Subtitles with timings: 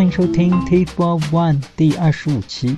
[0.00, 2.74] 欢迎收听 T Four One 第二十五期。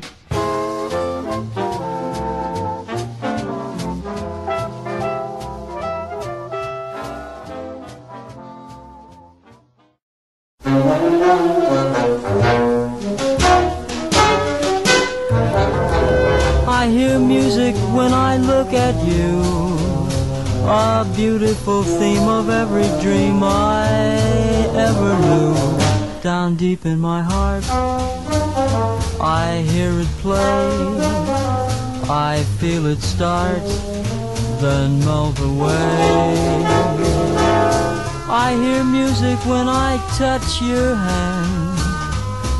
[40.69, 41.79] Your hand,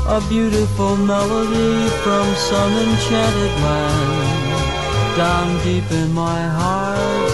[0.07, 5.17] a beautiful melody from some enchanted land.
[5.17, 7.31] Down deep in my heart,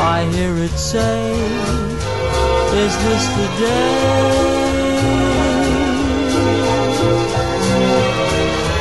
[0.00, 1.32] I hear it say,
[2.84, 4.52] Is this the day?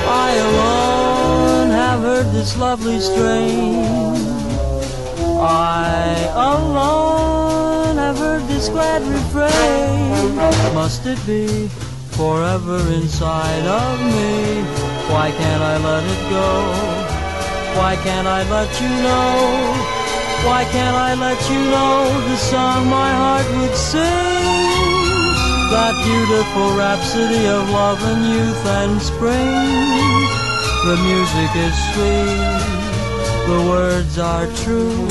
[0.08, 3.86] I alone have heard this lovely strain.
[5.40, 7.11] I alone
[8.62, 10.36] this glad refrain.
[10.76, 11.68] Must it be
[12.18, 14.62] forever inside of me?
[15.10, 16.50] Why can't I let it go?
[17.80, 19.34] Why can't I let you know?
[20.46, 21.98] Why can't I let you know
[22.30, 24.38] the song my heart would sing?
[25.74, 29.50] That beautiful rhapsody of love and youth and spring.
[30.90, 32.42] The music is sweet,
[33.50, 35.08] the words are true,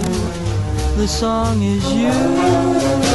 [0.97, 3.09] the song is you.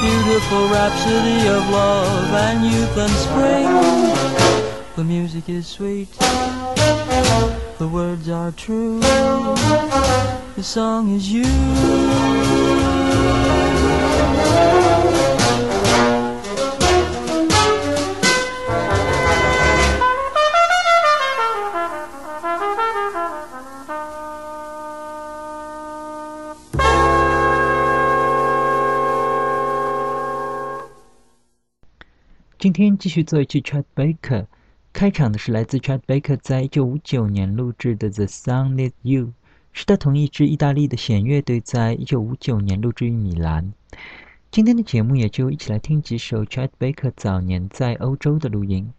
[0.00, 3.68] Beautiful rhapsody of love and youth and spring.
[4.96, 6.10] The music is sweet,
[7.78, 12.29] the words are true, the song is you.
[32.70, 34.46] 今天继续做一期 Chat Baker，
[34.92, 39.24] 开场的是来自 Chat Baker 在一九五九年录制的《The Sun Is You》，
[39.72, 43.72] 是他同一支意大利的弦乐队在一九五九年录制于米兰。
[44.52, 48.92] 今天的节目也就一起来听几首 Chat Baker 早年在欧洲的录音。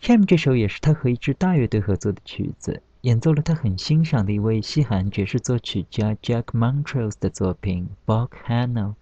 [0.00, 8.96] 下面这首也是他和一支大乐队合作的曲子，演奏了他很欣赏的一位西海岸爵士作曲家 Jack Montrose 的作品《b o c h a n o》，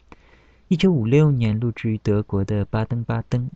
[0.69, 3.49] 一九五六年录制于德国的巴登巴登。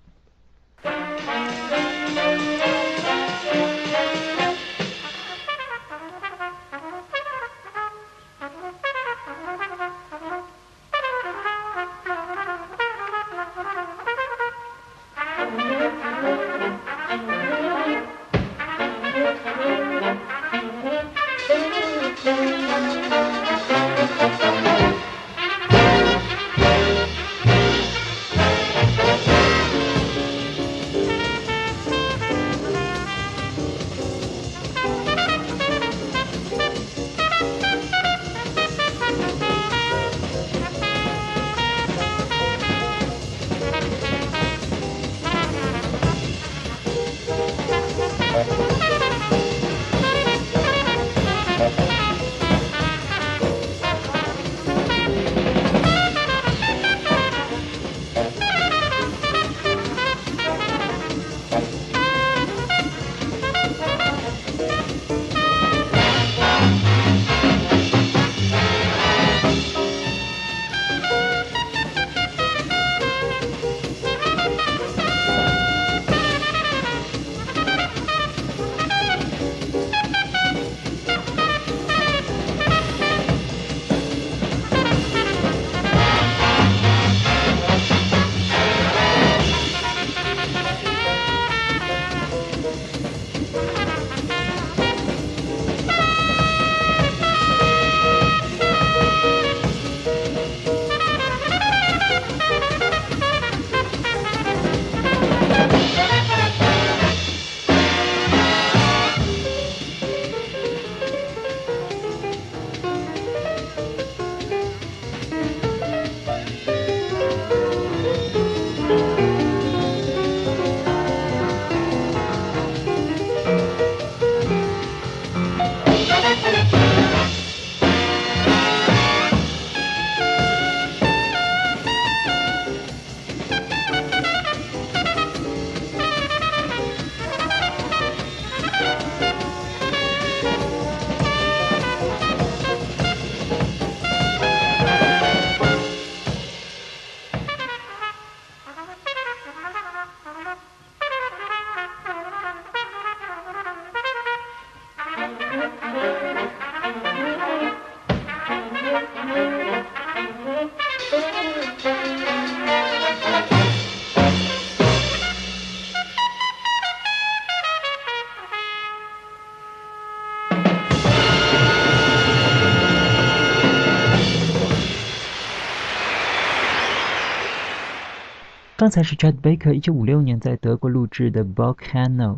[178.88, 182.36] 刚才是 Chet Baker 一九五六年在德国录制的《Volcano》。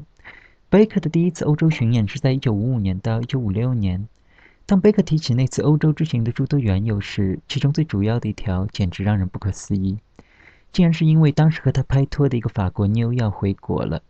[0.69, 4.08] Baker 的第一次欧洲巡演是在一九五五年到一九五六年。
[4.67, 9.99] 当 Baker 提起那次欧洲之行的诸多缘由时，其中最主要的一条简直让人不可思议，
[10.73, 14.02] 竟然是因为当时和他拍拖的一个法国妞要回国了。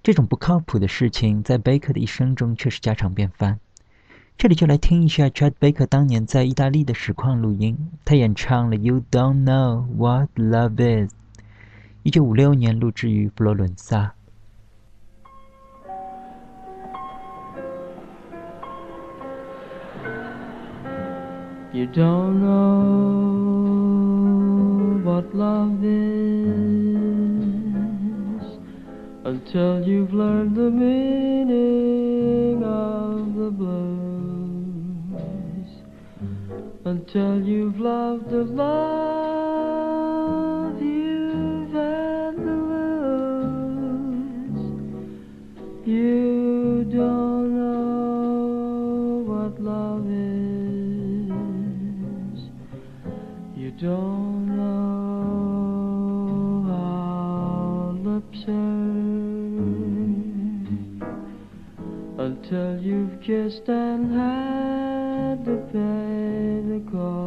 [0.00, 3.58] 这种不靠谱的事情，在 Baker 的一生中却是家常便饭。
[4.36, 11.12] 这里就来听一下 Chet Baker 当年在意大利的实况录音，他演唱了《You Don't Know What Love Is》。
[12.07, 14.13] 一九五六年录制于佛罗伦萨。
[21.73, 23.33] You don't know
[25.03, 26.03] what love is
[29.25, 34.93] until you've learned the meaning of the blues.
[36.85, 39.26] Until you've loved the love
[53.80, 54.98] Don't know
[58.02, 58.98] lips hurt
[62.18, 67.18] until you've kissed and had to pay the cost.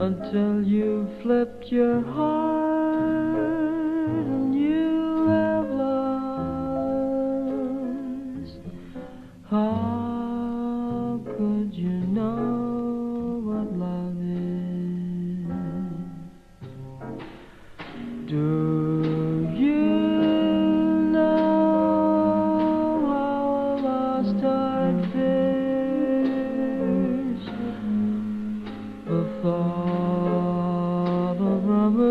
[0.00, 2.63] Until you've flipped your heart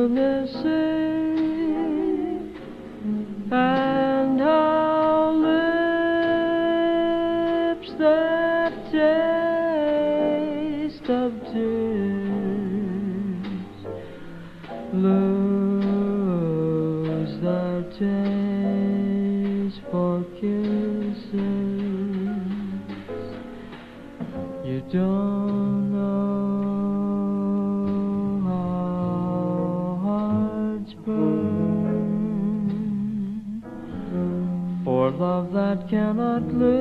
[0.08, 1.03] nascer.
[35.94, 36.74] Cannot live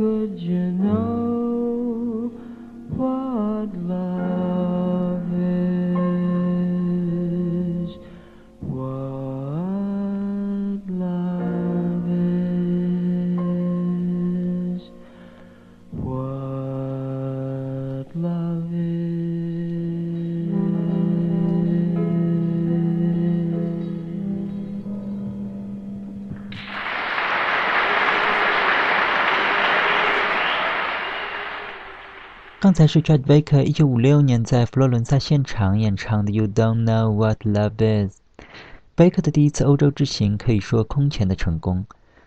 [0.00, 0.59] could you
[32.80, 38.16] 刚才是 Chet Baker 一九五六年在佛罗伦萨现场演唱的《You Don't Know What Love Is》。
[38.96, 41.84] Baker 的第一次欧洲之行可以说空前的成功。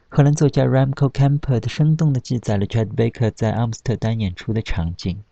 [0.09, 5.23] 荷兰作家 Ramco Kemper 的生动地记载了 Chet Baker 在阿姆斯特丹演出的场景。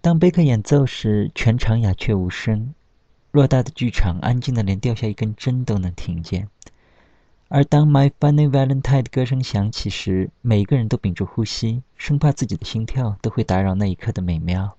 [0.00, 2.72] 当 Baker 演奏时，全场鸦雀无声，
[3.34, 6.48] 偌大的剧场安静的连掉下一根针都能听见。
[7.48, 14.76] 而当《My Funny Valentine》的歌声响起时，每个人都屏住呼吸，生怕自己的心跳都会打扰那一刻的美妙。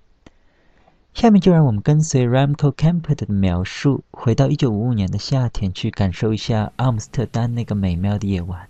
[1.14, 8.68] 下面就让我们跟随 Ramco Campet 的描述，回到1955年的夏天，去感受一下阿姆斯特丹那个美妙的夜晚。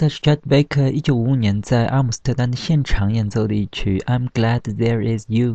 [0.00, 5.52] 才是 Chet Baker 一九五五年在阿姆斯特丹的现场演奏的一曲《I'm Glad There Is You》。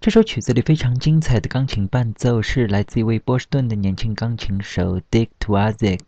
[0.00, 6.00] 这首曲子里非常精彩的钢琴伴奏是来自一位波士顿的年轻钢琴手 Dick Twazik。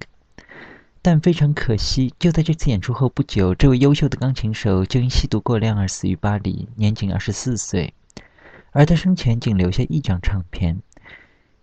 [1.02, 7.92] 但非常可惜，就在这次演出后不久，这位优秀的钢琴手就因吸毒过量而死于巴黎，年仅二十四岁。
[8.70, 10.80] 而他生前仅留下一张唱片。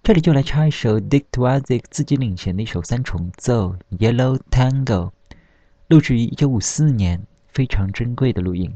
[0.04, 4.86] 这里就来插一首 Dick Twazik 自己领衔的一首三重奏《Yellow Tango》，
[5.90, 8.70] 录制于一九五四年，非常珍贵的录音。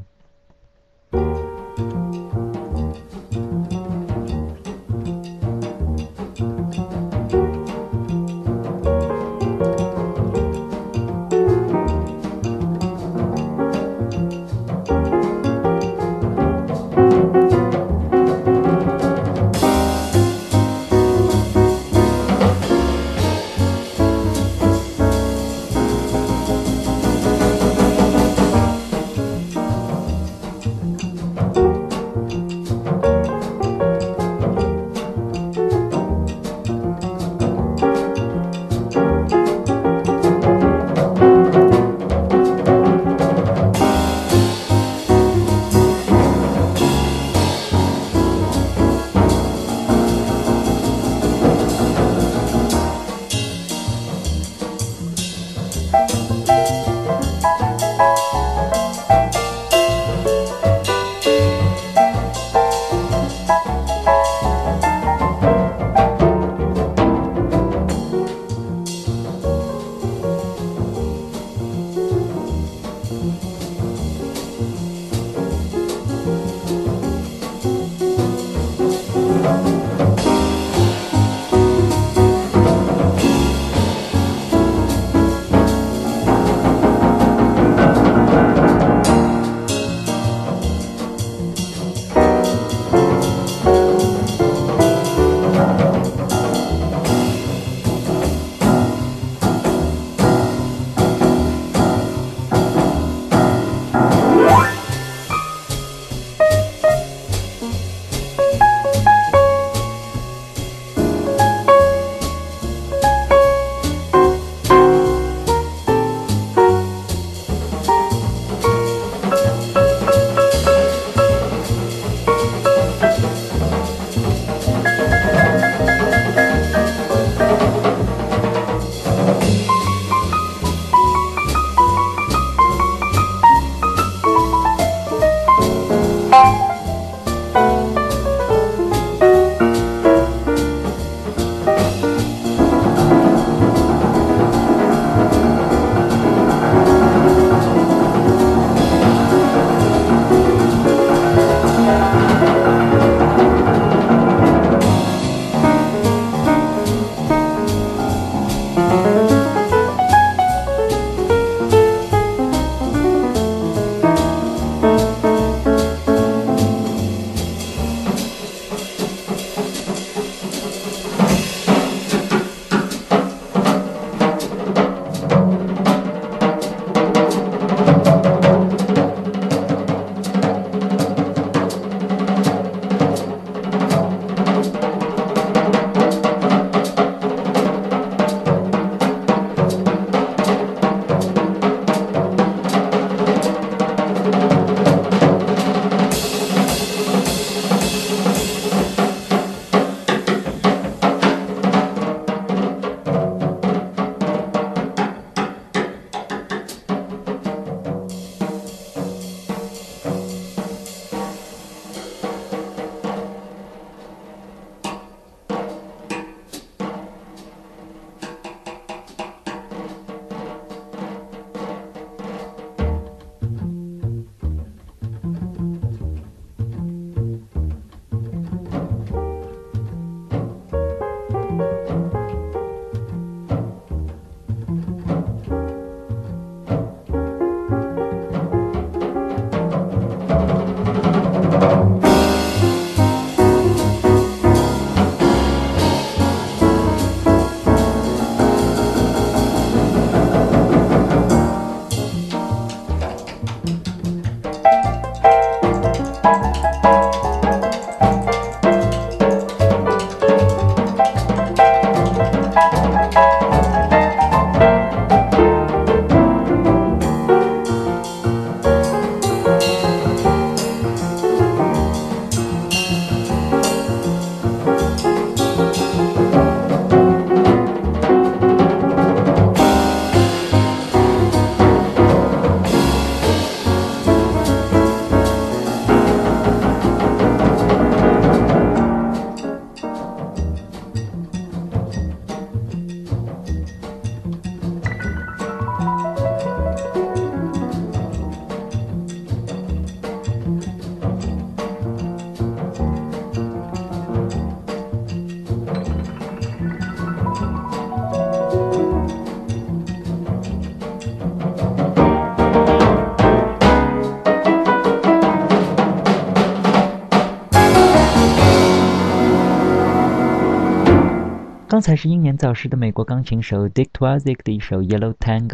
[321.81, 325.47] 刚才是英年早逝的美国钢琴手 Dick Twardzik 的一首《Yellow Tango》，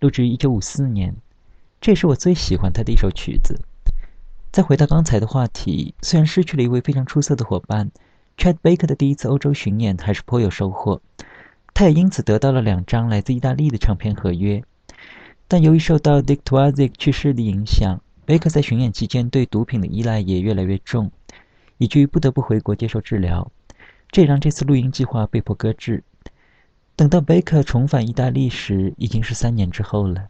[0.00, 1.14] 录制于1954年。
[1.80, 3.60] 这也是我最喜欢他的一首曲子。
[4.50, 7.92] 再回到刚才的话题，虽然失去了一位非常出色的伙伴
[8.36, 11.00] ，Chad Baker 的第一次欧洲巡演还是颇有收获。
[11.72, 14.64] 他也因此得到了两张来自意大利的唱片合约。
[15.46, 21.12] 但由于受到 Dick Twardzik 去世的影响，Baker 在巡演期间对毒品的依赖也越来越重，
[21.78, 23.52] 以至于不得不回国接受治疗。
[24.12, 26.04] 这让这次录音计划被迫搁置。
[26.94, 30.28] 等到贝克重返意大利时，已经是三年之后了。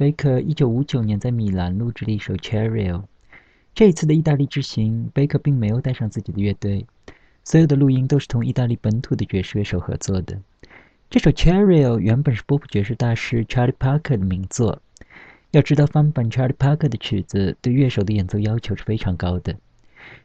[0.00, 2.90] 才就是 Chad Baker 一九五九年在米兰录制了一首《Cherry》。
[3.74, 6.86] 这一次的意大利之行，Baker 并没有带上自己的乐队，
[7.44, 10.40] 所有的录音都是同意大利本土的爵士乐手合作的。
[11.10, 14.80] 这首《Cherry》原本是波普爵士大师 Charlie Parker 的名作。
[15.50, 19.56] 要知道，翻版 Charlie Parker 的曲子对乐手的演奏要求是非常高的。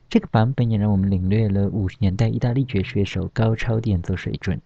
[0.08, 4.62] 这个版本也让我们领略了五十年代意大利爵士乐手高超的演奏水准。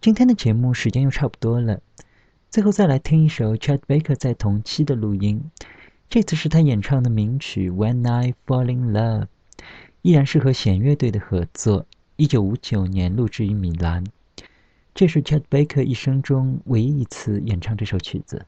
[0.00, 1.80] 今天的节目时间又差不多了，
[2.50, 5.40] 最后再来听一首 Chad Baker 在同期的录音，
[6.08, 9.22] 这次是他演唱的名曲《When I Fall in Love》，
[10.02, 11.86] 依然是和弦乐队的合作，
[12.16, 14.02] 一九五九年录制于米兰。
[14.92, 18.44] 这是 Chad Baker 一生中唯一一次演唱这首曲子。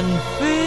[0.00, 0.59] and feel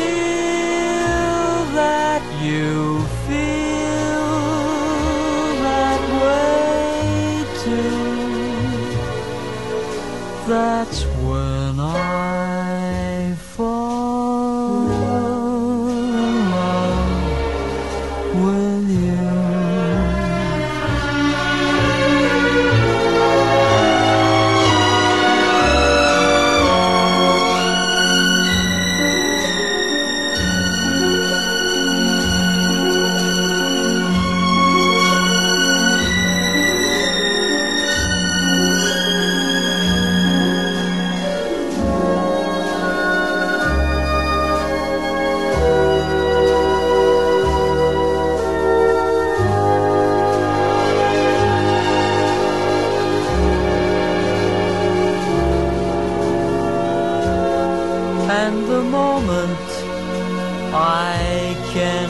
[60.73, 62.09] 今天